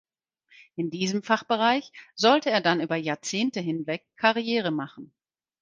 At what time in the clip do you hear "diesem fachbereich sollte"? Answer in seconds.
0.89-2.49